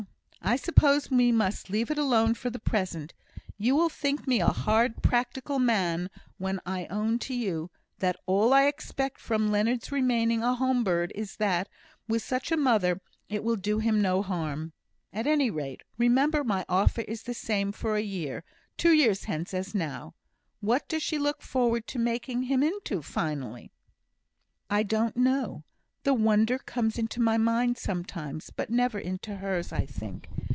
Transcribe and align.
I 0.43 0.55
suppose 0.55 1.11
we 1.11 1.31
must 1.31 1.69
leave 1.69 1.91
it 1.91 1.99
alone 1.99 2.33
for 2.33 2.49
the 2.49 2.57
present. 2.57 3.13
You 3.59 3.75
will 3.75 3.89
think 3.89 4.25
me 4.27 4.39
a 4.41 4.47
hard 4.47 5.03
practical 5.03 5.59
man 5.59 6.09
when 6.39 6.59
I 6.65 6.87
own 6.87 7.19
to 7.19 7.35
you, 7.35 7.69
that 7.99 8.17
all 8.25 8.51
I 8.51 8.65
expect 8.65 9.19
from 9.19 9.51
Leonard's 9.51 9.91
remaining 9.91 10.41
a 10.41 10.55
home 10.55 10.83
bird 10.83 11.11
is 11.13 11.35
that, 11.35 11.69
with 12.07 12.23
such 12.23 12.51
a 12.51 12.57
mother, 12.57 12.99
it 13.29 13.43
will 13.43 13.55
do 13.55 13.77
him 13.77 14.01
no 14.01 14.23
harm. 14.23 14.73
At 15.13 15.27
any 15.27 15.51
rate, 15.51 15.83
remember 15.99 16.43
my 16.43 16.65
offer 16.67 17.01
is 17.01 17.21
the 17.21 17.35
same 17.35 17.71
for 17.71 17.95
a 17.95 18.01
year 18.01 18.43
two 18.77 18.93
years 18.93 19.25
hence, 19.25 19.53
as 19.53 19.75
now. 19.75 20.15
What 20.59 20.89
does 20.89 21.03
she 21.03 21.19
look 21.19 21.43
forward 21.43 21.85
to 21.89 21.99
making 21.99 22.43
him 22.43 22.63
into, 22.63 23.03
finally?" 23.03 23.71
"I 24.71 24.81
don't 24.81 25.15
know. 25.15 25.65
The 26.03 26.15
wonder 26.15 26.57
comes 26.57 26.97
into 26.97 27.21
my 27.21 27.37
mind 27.37 27.77
sometimes; 27.77 28.49
but 28.49 28.71
never 28.71 28.97
into 28.97 29.35
hers, 29.35 29.71
I 29.71 29.85
think. 29.85 30.27